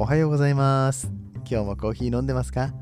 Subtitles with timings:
[0.00, 1.12] おはようございます。
[1.46, 2.72] 今日もコーヒー飲んでますか？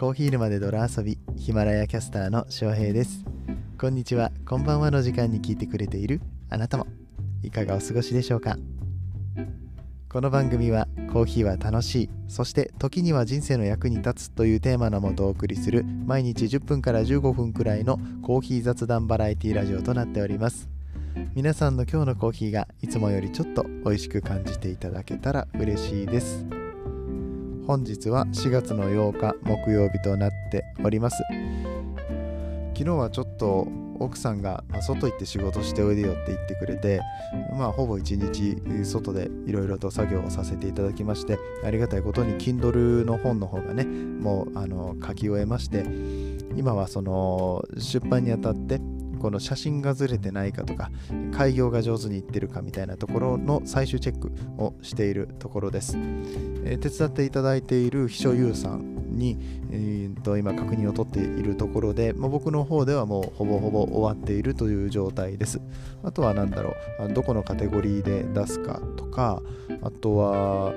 [0.00, 3.22] コーヒー沼で泥遊びヒマラヤキャスターの翔平です。
[3.78, 4.32] こんにちは。
[4.46, 6.86] こんばんはの時間に聞いてくれているあなたも。
[7.42, 8.56] いかがお過ごしでしょうか？
[10.08, 20.70] この番組はコーヒーは楽しいそして時には人生の役に立つというテーマのもとお送りする毎日10分から15分くらいのコーヒー雑談バラエティラジオとなっております。
[21.34, 26.44] 皆さんの今日のコーヒーがいつもよりちょっと美味しく感じていただけたら嬉しいです。
[27.68, 31.22] 本日は4月の8日木曜日となっております。
[32.74, 33.68] 昨日はちょっと
[34.00, 37.00] 奥さんが、ま、外行って仕事しておいでよって言ってくれて、
[37.56, 45.84] まあ、ほぼ一日外でいろいろと作業をさせていただきましてありがたいことに Kindle の本の方がねもうあの書き終えまして
[46.56, 48.80] 今はその出版にあたって
[49.24, 50.90] この写真がずれてないかとか
[51.32, 54.30] 開業が上手にいってるかみたいなところの最終チェック
[54.62, 59.38] をしているところです、えー、手伝っていただいている秘書優さんに、
[59.70, 65.60] えー、と今確認を取っているところで、まあ、僕の方ではもうほぼほぼ終わっているという状態です。
[66.02, 69.42] あとは何だろうどこのカテゴリーで出すかとか
[69.82, 70.74] あとは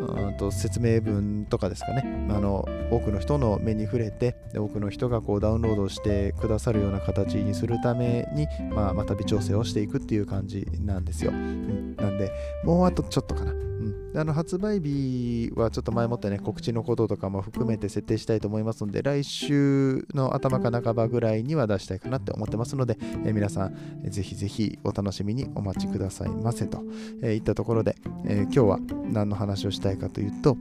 [0.00, 2.26] うんと説明文とかですかね。
[2.30, 12.30] あの多くの人の目に触れて多くの人がこうダウンロードしてくださるような形にするために、まあ、また微調整をしていくっていう感じなんですよ、うん、なんで
[12.64, 13.67] もうあとちょっとかな。
[14.14, 26.82] あの発売日はちょっと前もってね、告知のこととかも含めて設定したいと思いますので、来週の頭か半ばぐらいには出したいかなって思ってますので、えー、皆さん、えー、ぜひぜひお楽しみにお待ちくださいませと、
[27.22, 28.78] えー、いったところで、えー、今日は
[29.12, 30.56] 何の話をしたいかというと、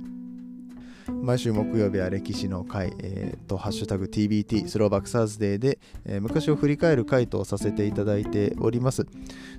[1.24, 9.06] 毎週木曜日は歴史の会、えーと、ハッシュタグ TBT スローバックサーズデーで、えー、昔を振り返る回答をさせていただいております。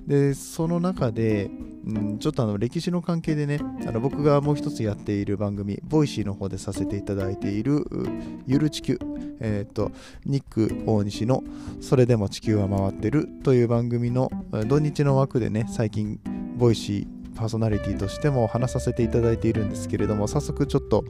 [0.07, 1.49] で、その中で、
[1.87, 7.85] ん、ちょっとあの歴史の関係でね、あの僕がもう一つやっている番組、 Voicy の方でさせていただいている、
[8.47, 8.97] ゆる地球、
[9.39, 9.91] えっ、ー、と、
[10.25, 11.43] ニック大西の
[11.81, 14.31] それでも地球は回ってるという番組の
[14.67, 16.19] 土日の枠でね、最近、
[16.57, 21.05] Voicy パーソナリティとしても話させていただいているんですけれども早速ちょっと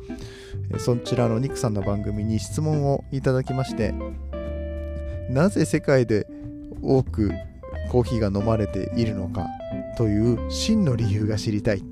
[0.78, 3.96] そちらのニックさんの番組に質問をいただきまして
[5.32, 6.28] なぜ世界で
[6.84, 7.32] 多く
[7.92, 9.48] コーヒーが飲まれているのか
[9.98, 11.84] という真の理由が知りたい。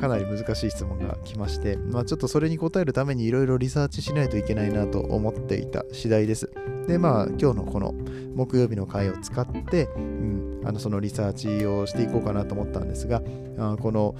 [0.00, 6.50] かなり難しい質問が来まして、まあ、ちょっとそれに答えるためにいろいろリサーチしないといけないなと思っていた次第です。
[6.86, 7.94] で、まあ、今日のこの
[8.34, 13.22] 木曜日の回を使って、うん、あのそのリサーチをしていこうかなと思ったんですが、
[13.58, 14.16] あこの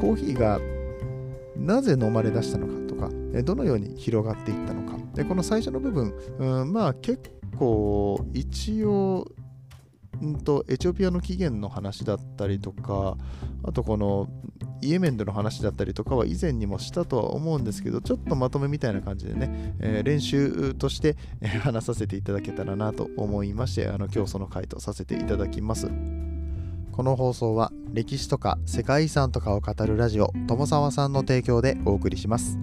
[0.00, 0.60] コーヒーが
[1.56, 3.10] なぜ飲まれ出したのかとか、
[3.42, 4.98] どのように広がっていったのか。
[5.14, 9.26] で、この最初の部分、うん、まあ結構一応、
[10.22, 13.16] んとエチオピアの起源の話だったりとか、
[13.62, 14.28] あとこの
[14.84, 21.16] イエメンでの話だったりとかは以前にもしたとは思うんですけど、ちょっとまとめみたいな感じでね、えー、練習として、
[21.60, 25.88] 話させていただけたらなと思いまして、あの今日その回答させていただきます。
[26.92, 32.58] この放送は歴史とか世界遺産とかを語るラジオ友沢さんの提供でお送りします。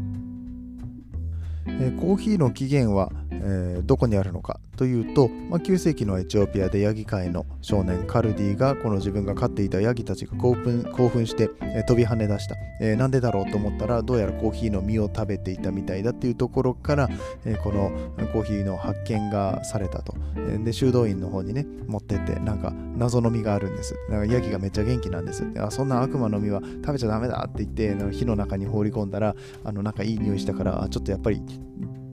[1.67, 3.11] えー、コーヒーの起源は
[3.43, 17.09] えー、どこにあるのかというと、まあ、9世紀のエチオピアでヤギ界の少年カルディがこの自分が飼っていたヤギたちが興奮興奮して、えー、飛び跳ね出した、えー、なんでだろうと思ったらどうやらコーヒーの実を食べていたみたいだっていうところから、
[17.45, 17.91] えこの
[18.33, 23.95] コーヒーの発見がされたと、えで修道院の方にね持ってってなんか謎の実があるんです。
[24.09, 25.45] なんかヤギがめっちゃ元気なんです。
[25.57, 31.41] あそんな悪魔の実は食べちゃダメだって言って火の中に放り込んだらあのなんかいい匂いしたからちょっとやっぱり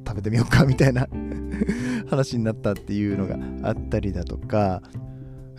[0.08, 1.06] 食べてみようかみたいな
[2.08, 3.36] 話になったっていうのが
[3.68, 4.82] あったりだとか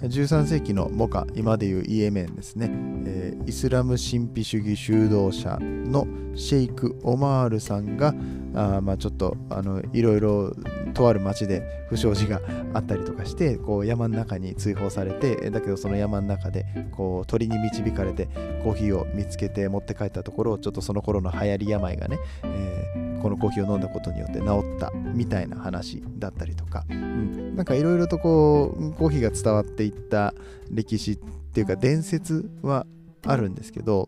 [0.02, 2.72] 13世紀のモカ今でいうイエメンですね、
[3.06, 8.14] えー、イスラム神秘主義修道者のシェイク・オマールさんが
[8.56, 10.56] あまあちょっとあのいろいろ
[10.94, 12.40] とある町で不祥事が
[12.74, 18.28] あったりとかしてこう山の中に追放されてだけどその山の中でこう鳥に導かれて
[18.64, 30.34] コーヒーを見つけて持って帰ったところちょっとその頃の流行り病がね、えーこのコーヒーを飲んだことによって治ったみたいな話だったりとか、うん、なんかいろいろとこうコーヒーが伝わっていった
[30.72, 31.18] 歴史っ
[31.54, 32.86] ていうか伝説は
[33.26, 34.08] あるんですけど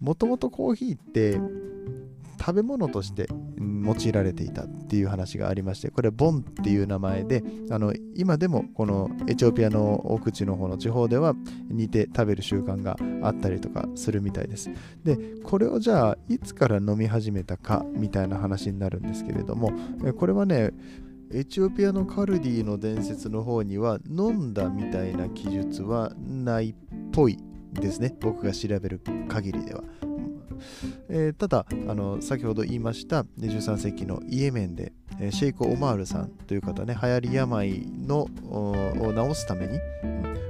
[0.00, 1.38] もともとコーヒーって
[2.44, 3.28] 食べ物として
[3.60, 11.34] 用いられていたっていう話がありましてこれボンっていう名前であの今でもこのエチオピアの奥地の方の地方では
[11.68, 14.70] 煮て食べる習慣があったりとかするみたいです。
[15.04, 19.70] でこれをじゃあいつから飲み始めたかみたいな話になるんですけれども
[20.18, 20.72] これはね
[21.32, 26.74] エチオピアのカルディの伝説の方には飲んだみたいな記述はないっ
[27.12, 27.38] ぽい
[27.72, 29.82] ですね僕が調べる限りでは。
[31.08, 39.78] えー、ただあの先ほど言いました13世紀のイエメンで、え、シェイク・オマールさんという方ね流行り病のを治すために、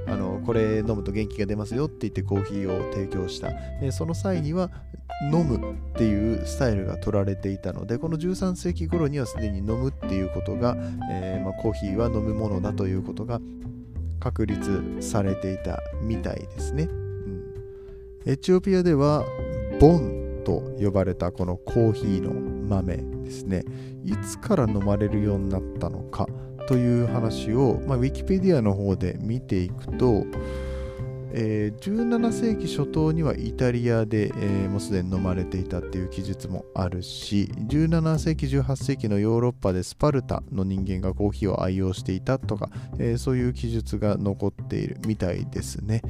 [0.07, 3.49] あのこれ飲むと元気が出ますよって言ってコーヒーを提供した、
[3.81, 4.69] え、その際には
[5.31, 10.75] 飲むっていうスタイルが取られていたのでこの13世紀頃にはすでに飲むっていうことが、
[11.11, 13.39] えー、まあ、コーヒーは飲むものだということが
[14.19, 17.43] 確立されていたみたいですね、うん、
[18.25, 19.25] エチオピアでは
[19.79, 22.33] ボンと呼ばれたこのコーヒーの
[22.67, 23.63] 豆ですね。
[24.03, 26.27] いつから飲まれるようになったのか
[26.67, 30.25] という話を、まあ、ウィキペディアの方で見ていくと、
[31.35, 42.69] えー、17世紀初頭にはイタリアで、えー、もうすでに飲まれていたっていう記述もあるし17世紀18世紀のヨーロッパでスパルタの人間がコーヒーを愛用していたとか、
[42.99, 46.01] えー、そういう記述が残っているみたいですね。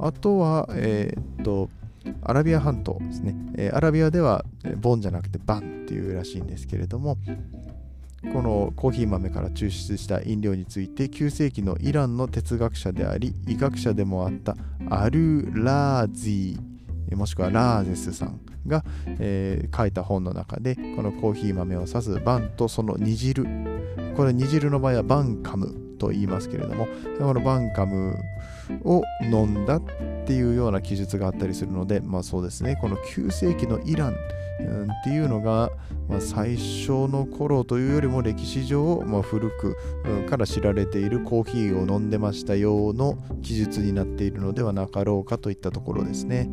[0.00, 1.68] あとは、えー、っと
[2.22, 4.44] アラビア半島ですね、えアラビアでは
[4.76, 7.16] ボンじゃなくてバンっていうらしいんですけれども
[8.32, 14.56] このコーヒー豆から抽出した飲料について9世紀のイランの哲学者であり医学者でもあった
[14.90, 16.58] アル・ラーズィ
[17.16, 23.46] もしくはラーゼスさんが、えー、書いた本の中でこのコーヒー豆を指すバンとその煮汁。
[24.16, 26.88] これ煮汁の場合はバンカムと言いますけれども
[27.18, 28.16] このバンカム
[28.84, 29.82] を飲んだっ
[30.26, 32.76] ていうような記述があったりするのでまあそうですね。
[32.80, 35.70] この9世紀のイランっていうのが、
[36.08, 39.76] まあ、最初の頃というよりも歴史上、まあ、古く
[40.28, 46.48] から知られているコーヒーを飲んでましたよの記述になっているのではなかろうかといったところですね。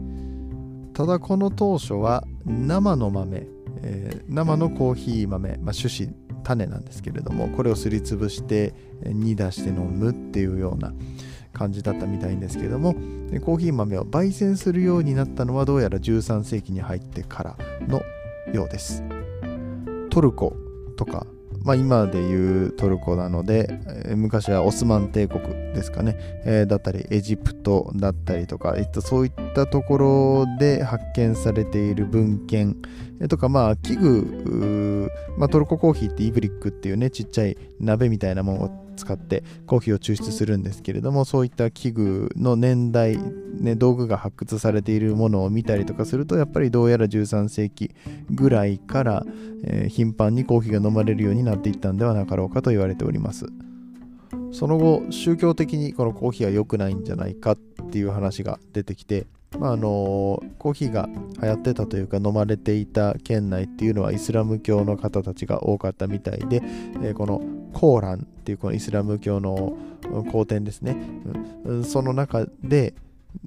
[0.94, 3.47] ただこの当初は生の豆、
[3.81, 6.09] えー、生のコーヒー豆、まあ、種子
[6.44, 8.73] 種なんですけれどもこれをすりつぶして
[9.03, 10.94] 煮出して飲むっていうような
[11.55, 12.93] 感じだったみたいんですけども
[13.41, 17.57] コーヒー豆を焙煎するようになったのはどうやら13世紀に入ってから
[17.87, 18.01] の
[18.53, 19.03] ようです。
[20.09, 20.55] トルコ
[20.95, 21.25] とか
[21.65, 23.79] まあ、今でいうトルコなので、
[24.15, 25.43] 昔はオスマン帝国
[25.73, 26.15] ですかね、
[26.45, 32.77] えー、だったりエジプトだったりとか、えっと、そういったところで発見されている文献、
[33.29, 43.18] とか、まあ、器具、まあ、トルココーヒーってイブリックっていうね、ちっちゃい鍋みたいなものを使ってコーヒーを抽出するんですけれどもそういった器具の年代、
[43.59, 47.92] ね、道具が発掘されているものを見たりとかするとやっぱりどうやら13世紀
[48.30, 49.24] ぐらいから、
[49.63, 53.45] えー、頻繁にコーヒーが飲まれるようになっていったんではなかろうかと言われております。
[54.51, 57.57] その後宗教的にこのコーヒーは良くないんじゃないかっ
[57.91, 59.27] ていう話が出てきて
[59.59, 61.07] まあ、あのコーヒーが
[61.41, 66.62] 流行ってたというか飲まれていた県内っていうのはイスラム教の方たちが多かったみたいで、
[67.01, 67.41] えー、この
[67.75, 69.77] コーランっていうこのイスラム教の
[70.31, 70.98] 経典ですね、
[71.66, 72.95] うん、その中で、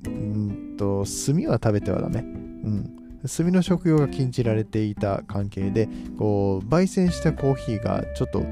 [0.05, 5.89] うんと炭は食べてはダメ、うん、炭の食用が禁じられていた関係で
[6.19, 8.43] こう焙煎したコーヒーがちょっと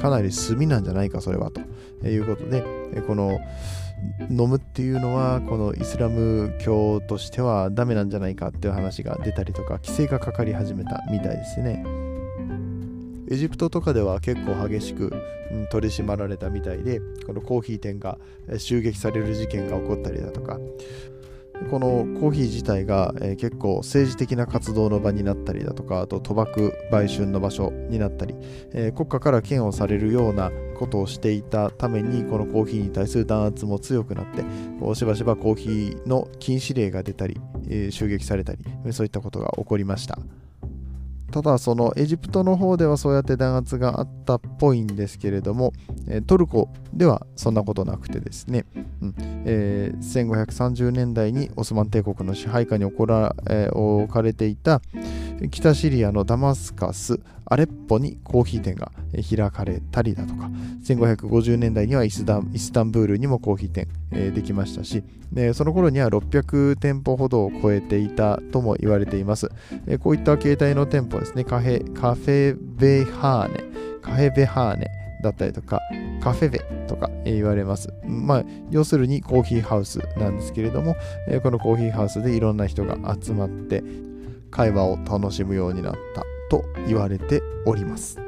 [0.00, 1.60] かなり炭なんじゃないかそれはと。
[2.08, 2.62] いうことで
[3.06, 3.38] この
[4.30, 12.09] 飲むっていうのはこのイスラム教としてはダメなんじゃないかっていう話が出たりとか規制がかかり始めたみたいですね。
[13.30, 15.12] エジプトとかでは結構激しく
[15.70, 18.18] 取り締まられたみたいでこのコーヒー店が
[18.58, 20.58] 襲撃される事件が起こったりだとか
[21.68, 28.34] このコーヒー自体が、えー、結構政治的な活動の場になったりだとかあと賭博売春の場所になったり、
[28.72, 34.42] えー、国家から嫌悪されるようなことをしていたためにこのコーヒーに対する弾圧も強くなって
[34.94, 40.18] しばしばコーヒーの禁止令が出たり、えー、襲撃されたりそういったことが起こりました。
[41.30, 45.72] ただそのエジプトの方ではそうやって弾圧があったっぽいんですけれども、
[46.08, 48.66] えトルコではそんなことなくてですね、
[49.00, 49.14] うん。
[49.46, 53.34] えー、1530年代にオスマン帝国の支配下に置ら、
[53.72, 54.80] 置かれていた
[55.50, 60.48] 北シリアのダマスカス、アレッポにコーヒー店が開かれたりだとか、
[60.84, 65.02] 1550年代にはイスタンブールにもコーヒー店、えー、できましたし、
[65.32, 69.50] でその頃には600店舗ほどを超えていたとも言われています。
[69.98, 73.64] こういった形態の店舗ですね、カフェカフェベハーネ、
[74.00, 74.86] カフェベハーネ
[75.24, 75.80] だったりとか、
[76.22, 77.92] カフェベとか言われます。
[78.04, 80.94] まあ、要するにコーヒーハウスなんですけれども、
[81.42, 83.82] このコーヒーハウスでいろんな人が集まって、
[84.52, 88.18] 会話を楽しむようになったと言われております。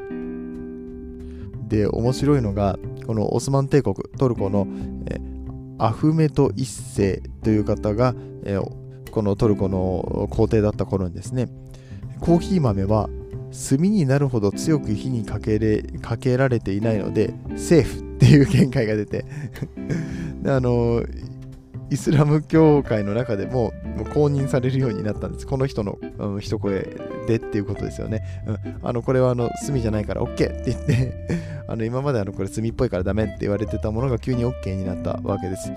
[1.69, 4.67] で、面白いのが、このオスマン帝国、トルコの、
[5.79, 8.15] アフメト一世という方が、
[9.11, 11.49] このトルコの皇帝だった頃にですね、
[12.21, 13.11] コーヒー豆は
[13.69, 19.25] 炭になるほど強く火にかけれかけられていないので、セーフっていう見解が出て
[20.47, 21.03] あの
[21.91, 25.47] イスラム教会の中でももう公認されるようになったんです。
[25.47, 26.81] この人の、うん、一声
[27.27, 28.23] でっていうことですよね。
[28.47, 31.13] うん、あのこれはあの罪じゃないから OK って言って
[31.69, 35.73] あの今まであのこれ罪っぽいからダメって言われてたものが急に OK になったわけです。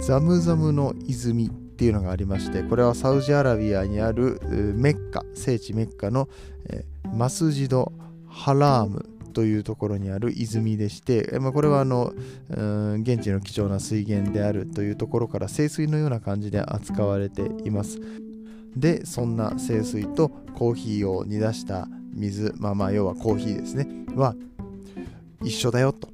[0.00, 4.40] ザムザムの泉っていうのがありましてこれはサウジアラビアにある
[4.76, 6.28] メッカ聖地メッカの、
[6.68, 6.84] え
[7.14, 7.92] マスジド・
[8.28, 12.14] ハラームというところにある泉でして、まあ、これはあの、
[12.48, 18.00] うん、現地の貴重な水源であるというところから聖水のような感じで扱われています。
[18.74, 23.86] でそんな聖水とコーヒーを煮出した水まあまあ要はコーヒーですね。
[24.14, 24.34] は
[25.42, 26.08] 一緒だよと。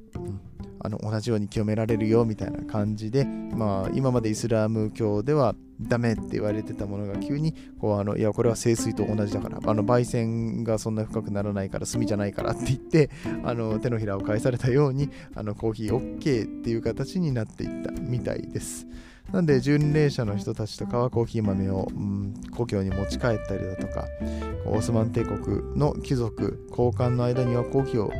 [0.83, 13.09] あの同じように清められるよみたいな感じで、まあ、今までイスラム教ではダメって言われてたものが急にこうあのいやこれは聖水と同じだからあの焙煎がそんな深くならないから炭じゃないからって言って
[13.43, 18.85] あの手のひらを返されたようにあのコーヒー OK っていう形になっていったみたいです。
[19.31, 24.05] なんで巡礼者の人たちとかはコーヒー豆を、うん、故郷に持ち帰ったりだとか
[24.65, 28.11] オスマン帝国の貴族高官の間にはコーヒーを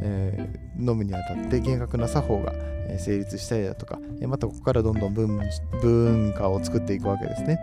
[0.00, 2.52] えー、飲むにあたって厳格な作法が
[2.98, 7.58] 成立したりだとか、またここからどんどん文化を作っていくわけですね。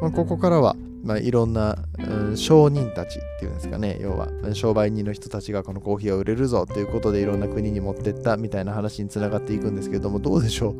[0.00, 10.74] まあ、ここからは、まあ、いろんな、うん、商人たちっていうんですかね、要は商売人の人たちがこのコーヒーを売れるぞということでいろんな国に持ってったみたいな話につながっていくんですけれども、どうでしょう？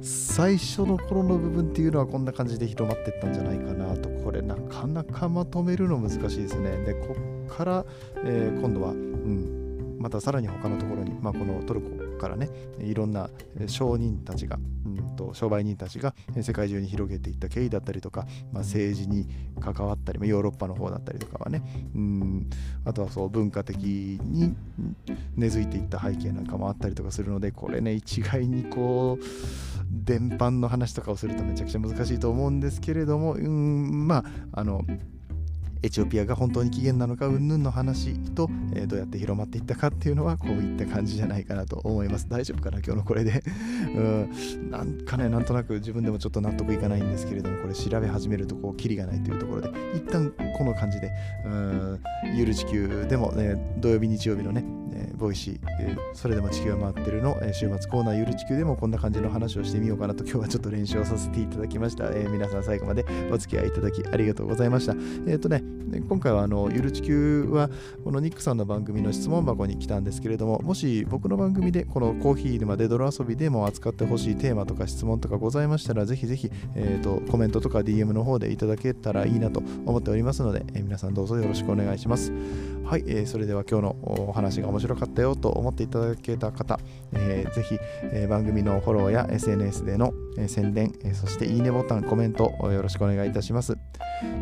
[0.00, 6.70] 最初の頃の部分っていうのはこんな感じで広まってったんじゃないかなと、これなかなかまとめるの難しいですね。
[6.86, 7.16] で、こ
[7.52, 7.84] っから、
[8.24, 9.63] えー、今度は、うん、
[10.04, 13.30] またさらに他のところに、まあ、このトルコからねいろんな
[13.66, 19.26] 商人たちが、うんと、商売人たちが世界中に広げていった経緯だったりとか、まあ、政治に
[19.58, 21.62] 関わったり、まあ、ヨーロッパの方だったりとかはね、
[21.94, 22.50] うん、
[22.84, 24.54] あとはそう文化的に
[25.36, 29.24] 根付いていった背景なんかもあったりとかするのでこれね一概にこう
[29.90, 34.16] 伝播の話とかをするとめちゃくちゃ難しいと思うんですけれども、うん、ま
[34.52, 34.82] ああの
[35.84, 42.26] エチオピアが本当に起源なのか云々の話と、えー、どうやって広まっていったかっていうのはこういった感じじゃないかなと思います。
[42.26, 43.42] 大丈夫かな今日のこれで。
[43.94, 44.70] うん。
[44.70, 51.10] なんかねなんとなく自分でもちょっと納得いかないんですけれどもこれ調べ始めるとこうキリがないというところで一旦この感じで
[51.44, 52.00] うん。
[52.34, 54.64] ゆる地球でも、ね、土曜日日曜日のね
[54.94, 62.06] えー、 Voicy、えー、それでも地球は回ってるの、えー、週末コーナーゆる地球でもこんな感じの話をしてみようかなと 今日はちょっと練習をさせていただきました。
[62.06, 64.94] えー、皆さん最後までお付き合いいただきありがとうございました。
[65.26, 65.62] えっ、とね、
[66.08, 67.70] 今回はあのゆる地球は
[68.02, 82.32] このニックさんの番組の質問箱に来たんですけれども、もし僕の番組でこのコーヒー沼で泥遊びでも扱ってほしいテーマとか質問とかございましたら、ぜひぜひ、えーと、コメントとか DM の方でいただけたらいいなと思っておりますので、え皆さんどうぞよろしくお願いします。
[82.84, 83.96] はい、えー、それでは今日の
[84.28, 86.78] お話が面白かったよと思っていただけた方、
[87.12, 87.78] えー、ぜひ、
[88.12, 93.76] えー、番組のフォローや SNS での、えー、宣伝、えー、そしていいねボタン、コメントよろしくお願いいたします。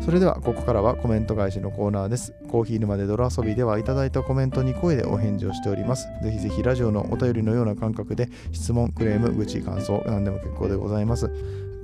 [0.01, 2.33] それではここからはコメント返しのコーナーです。
[2.49, 6.07] コーヒー沼で泥遊びではいただいたコメントに声でお返事をしております。
[6.21, 11.31] ぜひぜひラジオのお便りのような感覚で質問、クレーム、愚痴、感想、何でも結構でございます。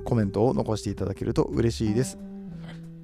[0.04, 2.18] コメントを残していただけると嬉しいです。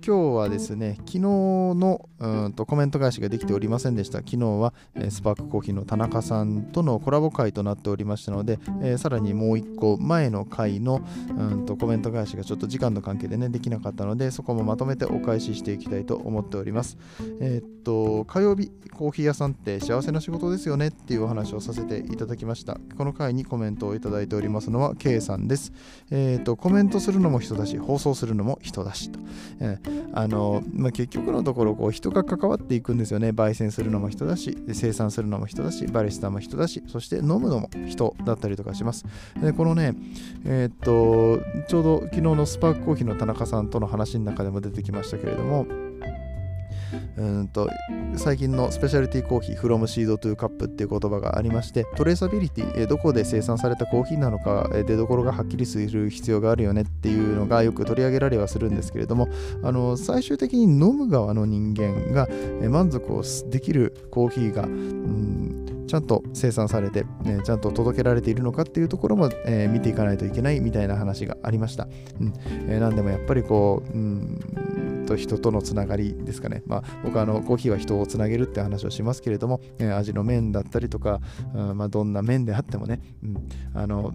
[0.06, 4.18] 今日はですね、昨日のうんとコメント返しができておりませんでした。
[4.18, 11.00] 昨日は、えー、スパークコーヒーの田中さんとのコラボ会となっておりましたので、えー、さらにもう一個前の回の
[11.36, 16.96] うんとコメント返しがちょっと時間の関係でね、できなかったので、そこもまとめてお返ししていきたいと思っております。
[17.40, 22.78] えー、っと、火曜日、コーヒー屋さんって幸せな仕事ですよねっていうお話をさせていただきました。
[22.96, 25.72] この回にコメントをいただいておりますのは K さんです。
[26.12, 29.18] えっと、コメントするのも人だし、放送するのも人だしと。
[29.58, 33.30] えーあのまあ、結局のところこう人が関わっていくんですよね。
[33.30, 39.04] 焙煎するのも人だし生産するのも人だしバリスタも人だしそして飲むのも人だったりとかします。
[39.40, 39.94] でこのね
[40.44, 45.66] えー、っとちょうど昨日のスパークコーヒーの田中さんとの話の中でも出てきましたけれども
[47.16, 47.68] うんと
[48.16, 59.28] 最近のスペシャリティコーヒー from seed to cup っていう言葉がありましてトレーサビリティどこで生産されたコーヒーなのか出どころがはっきりする必要があるよねっていうのがよく取り上げられはするんですけれども
[59.62, 62.28] あの最終的に飲む側の人間が
[62.68, 71.86] 満足をできるコーヒーが、うんちゃんと生産されて、ね、ちゃんと届けられているのかっていうところも、えー、見ていかないといけないみたいな話がありました。
[72.20, 72.32] うん
[72.68, 74.40] えー、なんでもやっぱりこう、うん
[75.06, 76.62] と人とのつながりですかね。
[76.66, 81.20] まあ、僕はあのコーヒーは人をつなげるって話をしますけれども、えー、味の面だったりとか、
[81.54, 84.12] うんまあ、どんな面であってもね、うん、あの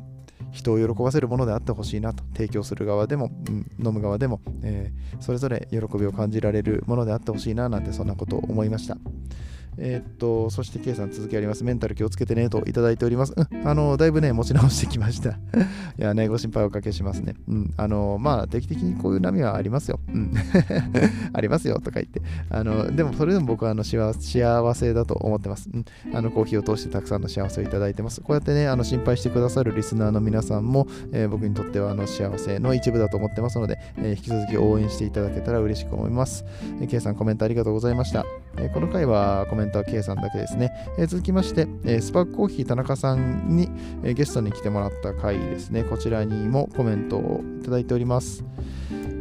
[0.51, 8.98] 人を喜ばせるものであってほしいなと提供する側でも、うん、飲む側でも、えー、それぞれ喜びを感じられるものであってほしいななんてそんなことを思いました。
[9.77, 11.63] えー、っと、そして K さん続きあります。
[11.63, 13.33] メンタル気をつけてねといただいております。
[13.35, 15.31] うん、あの、だいぶね、持ち直してきました。
[15.31, 15.35] い
[15.97, 17.35] やね、ご心配おかけしますね。
[17.47, 19.99] うん、あの、まあ、定期的にこういう波はありますよ。
[20.07, 20.33] うん。
[21.33, 22.21] ありますよとか言って。
[22.49, 25.69] あの、でもそれでも僕はあの幸せだと思ってます。
[25.73, 25.85] うん。
[26.13, 28.21] あの、コーヒーを通してたくさんの幸せをいただいてます。
[28.21, 36.45] こうやってね、あの心配してくださるリスナーの皆さんも、えー、僕にとってはあの幸せの一部だと思ってますので、えー、引き続き応援していただけたら嬉しく思います。
[36.81, 38.25] えー、K さんコメントありがとうございました。
[38.58, 40.72] え、この回はコメントは K さんだけですね。
[40.98, 43.70] え、続きまして、え、スパークコーヒー田中さんに、
[44.03, 45.84] え、ゲストに来てもらった回ですね。
[45.84, 48.43] こちらにもコメントをいただいております。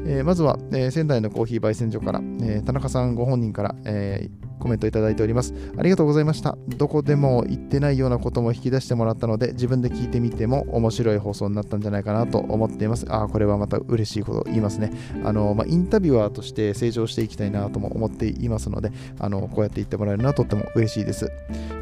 [0.07, 4.29] えー、まずは、えー、仙台のコーヒー焙煎所から、えー、田中さんご本人から、え
[4.61, 5.55] コメントいただいております。
[5.77, 6.57] ありがとうございました。
[6.69, 13.07] どこでも言ってないようなことも引き出してもらったので、自分で聞いてみても面白い放送になったんじゃないかなと思っています。
[13.09, 14.93] ああ、これはまた嬉しいこと言いますね。
[15.25, 21.31] あの、まあ、インタビュアーとして成長していきたいなとも思っていますので、あの、こうやって言ってもらえるのはとっても嬉しいです。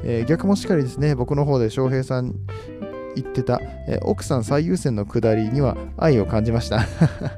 [0.05, 2.35] え、逆もしっかりですね、僕の方で翔平さん
[3.21, 6.87] 言ってた、え、奥さん最優先のくだりには愛を感じました。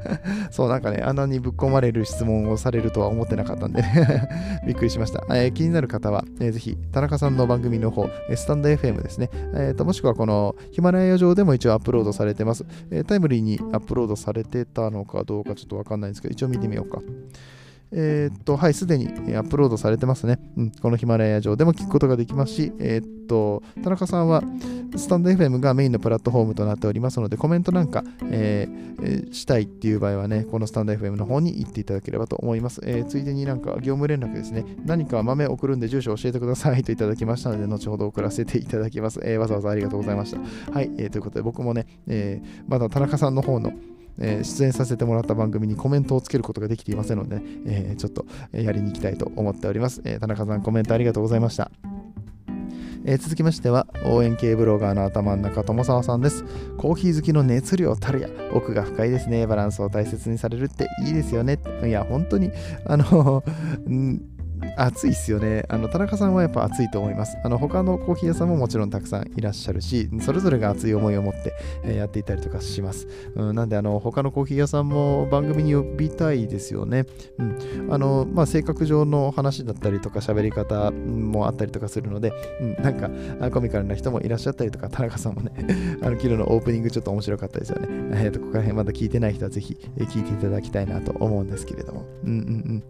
[0.50, 3.82] そうなんかねあんなにぶっ込まれる質問をされるとは思ってなかったんで
[4.66, 17.00] びっくりしました、え、気になる方は、えー、ぜひ田中さんの番組の方スタンド FM ですね、えーと、もしくはこのヒマラヤ上でも一応アップロードされてます、え、タイムリーにアップロードされてたのかどうかちょっとわかんないんですけど一応見てみようか。
[17.92, 20.38] えー、っと、はい、すでにアップロードされてますね。
[20.56, 24.42] うん、このヒマラヤ上でも聞くことができますし、えー、っと、田中さんは、
[24.96, 32.80] スタンド FM がメインのプラットフォームとなっておりますので、コメントなんか、えー、したいっていう場合はね、このスタンド FM の方に行っていただければと思います。
[32.84, 39.20] えー、ついでになんか業務連絡ですね、何か豆送るんで住所教えてください といただきましたので、後ほど送らせていただきます。
[39.22, 40.40] えー、わざわざありがとうございました。
[40.72, 43.72] はい、えー、ということで僕もね、えー、まだ田中さんの方の
[44.20, 50.02] えー、出演させてもらった番組にコメントをつけることができていませんので、えー、ちょっとやりに行きたいと思っております。
[50.04, 51.70] えー、田中さんコメントありがとうございました。
[53.04, 56.44] えー、続きましては応援系ブロガーの頭の中友沢さんです
[56.76, 62.50] コーヒー好きの熱量たるや奥が深いですねバランスを大切にされるっていいですよねいや本当に
[62.84, 63.42] あの
[64.76, 65.64] 暑いっすよね。
[65.68, 67.36] あの、田中さんはやっぱ暑いと思います。
[67.44, 71.54] あの、他のコーヒー屋さんももちろんたくさんいらっしゃるし、それぞれが熱い思いを持って、
[71.84, 73.06] え、やっていたりとかします。
[73.34, 77.06] うん、なんで、あの、他のコーヒー屋さんも番組に呼びたいですよね。
[77.38, 77.88] うん。
[77.90, 85.52] あの、まあ、性格上の話だったりとか喋り方もあったりとかするので、うん、なんか、コミカルな人もいらっしゃったりとか、田中さんもね、
[86.02, 87.88] あの、昨日のオープニングちょっと面白かったですよね。
[88.12, 92.04] えっ、ー、と、ここら辺まだ聞いてない人はぜひ、聞いていただきたいなと思うんですけれども。
[92.24, 92.82] うんうん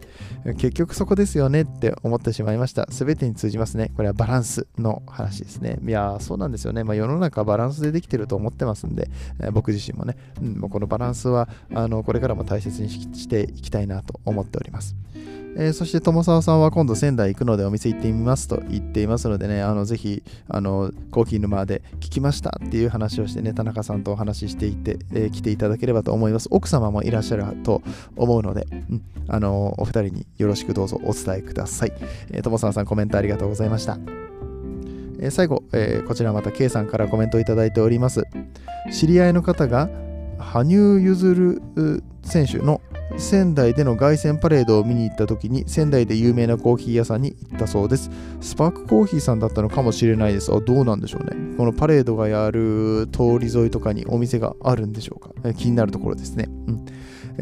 [0.44, 0.54] うん。
[0.56, 2.86] 結局そこですよねって思ってしまいました。
[2.90, 3.92] すべてに通じますね。
[3.96, 5.78] これはバランスの話ですね。
[5.86, 6.84] いやそうなんですよね。
[6.84, 9.08] まあ、世の中バランスでできてると思ってますんで、
[9.40, 14.96] えー、僕自身もね、うん、もうこのバランスはあのこれからも大切にしていきたいなと思っております。
[15.56, 26.48] えー、そして友沢さんは今度仙台行くのでお店行ってみますと言っていますのでね、あのぜひあのコーヒー沼で聞きましたっていう話をしてね、田中さんとお話ししていて、えー、来ていただければと思います。
[26.50, 27.82] 奥様もいらっしゃると
[28.16, 31.92] 思うので、うん、あのお二人によろしくどうぞお伝えください。
[32.30, 33.98] えー、友沢さんコメントありがとうございました。
[35.18, 38.24] えー、最後、えー、こちらまた K さんからコメントいただいております。
[38.92, 39.90] 知り合いの方が
[40.38, 42.80] 羽生結弦選手の
[43.18, 48.10] 仙台での凱旋パレードを見に行った時に仙台で有名なコーヒー屋さんに行ったそうです。
[48.40, 50.52] スパークコーヒーさんだったのかもしれないです。
[50.52, 51.56] あどうなんでしょうね。
[51.56, 55.52] このパレードがやる通り沿いとかにお店があるんでしょうか。
[55.54, 56.46] 気になるところですね。
[56.48, 56.86] うん。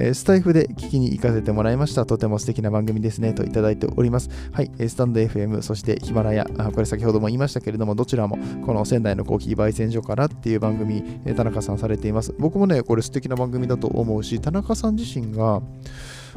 [0.01, 2.07] えスタイフで聞きに行かせてもらいました。
[2.07, 3.35] とても素敵な番組ですね。
[3.35, 4.31] といただいております。
[4.53, 11.03] はい、スタンド FM、そしてヒマラヤ、これ先ほども言いましたけれども、どちらもこの仙台のコーヒー焙煎所からっていう番組、
[11.37, 12.33] 田中さんされています。
[12.39, 15.61] 僕もね、これ素敵な番組だと思うし、田中さん自身が、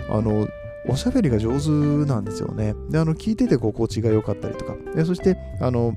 [0.10, 0.47] あの、
[0.88, 2.74] おしゃべりが上手なんですよね。
[2.89, 4.76] で、あの、聞いてて心地が良かったりとか。
[4.96, 5.94] でそして、あの、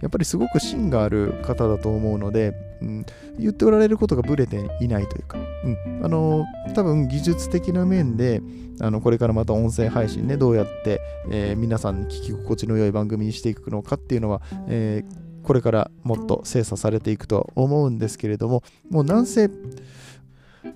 [0.00, 3.06] やっぱりすごく芯がある方だと思うので、うん、
[3.38, 8.40] 言っておられることがぶれていないというか、うん、あの、多分技術的な面で、
[8.80, 19.50] あの、これからまた音声配信ね、どうやって、えー、皆さんに聞き心地の良い番組にしていくのかっていうのは、えー、これからもっと精査されていくとは思うんですけれども、もうなんせ、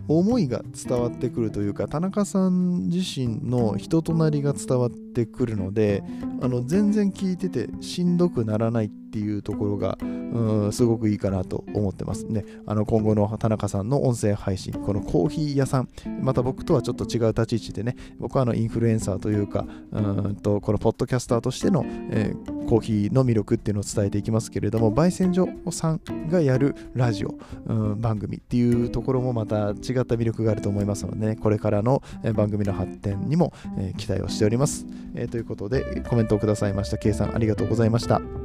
[0.09, 6.03] 思いが伝わってくるというか田中さん自身の人となりが伝わっってくるので
[6.41, 12.47] あの全然聞いててしんどくならないっていうところがうんすごくいいかなと思ってますね。
[12.67, 15.89] あの今後の田中さんの音声配信、このコーヒー屋さん、
[16.23, 27.35] また僕とはちょっと違う立ち位置でね、僕はあのインフルエンサーというか、うんとこのポッドキャスターとしての、えー、コーヒーの魅力っていうのを伝えていきますけれども、焙煎所さんがやるラジオ、
[27.67, 32.03] うん、番組っていうところもまた違った魅力があると思いますので、ね、これからの
[32.35, 34.87] 番組の発展にも、えー、期待をしております。
[35.15, 36.99] えー、ということで、コメントをくださいました。
[36.99, 38.42] K さん、ありがとうございました。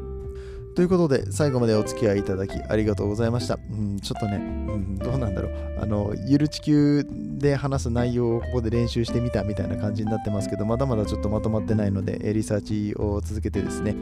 [0.77, 3.57] ということで、最後までお付き合いいただきありがとうございました。
[3.71, 4.39] うん、ちょっとね、う
[4.77, 5.79] ん、どうなんだろう。
[5.81, 7.03] あの、ゆる地球
[7.39, 13.95] で話す内容をここで練習してみたみたいな感じになってますけど、まだまだちょっとまとまってないので、リサーチを続けてですね、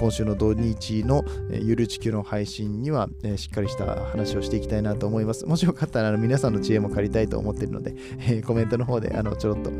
[0.00, 5.44] 今週の土日のゆる地球の配信にはしっかりした話をしていきたいなと思います。
[5.44, 7.94] もしよかったら皆さんの知恵も借りたいと思っているので、
[8.40, 9.70] コメントの方であのちょろっと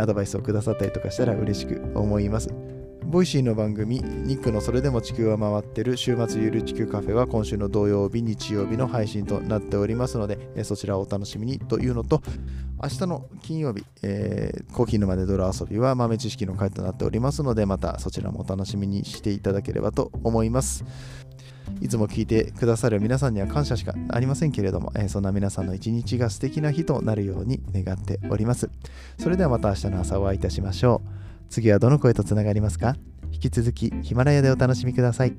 [0.00, 2.71] アドバイスをくださったりとかしたら嬉しく思います。
[3.12, 12.22] Voicyの番組、ニックのそれでも地球は回ってる週末ゆる地球カフェは今週の土曜日、日曜日の配信となっておりますので、そちらをお楽しみにというのと、
[12.82, 20.82] 明日の金曜日、えー、コーヒー沼で泥遊びは豆知識の回となっておりますので、またそちらもお楽しみにしていただければと思います。
[21.82, 28.70] いつも聞いてくださる皆さんには感謝しかありませんけれども、えー、そんな皆さんの一日が素敵な日となるように願っております。
[29.18, 31.31] それではまた明日の朝お会いいたしましょう。
[31.52, 32.96] 次はどの声とつながりますか？
[33.30, 35.36] 引き続きヒマラヤでお楽しみください。